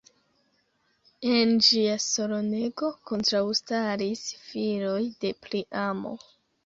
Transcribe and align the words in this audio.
En 1.33 1.51
ĝia 1.67 1.91
salonego 2.05 2.91
kontraŭstaris 3.11 4.25
filoj 4.47 4.99
de 5.27 5.33
Priamo. 5.45 6.17